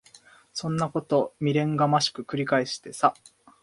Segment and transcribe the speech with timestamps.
[0.51, 3.13] そんなこと未練がましく繰り返してさ。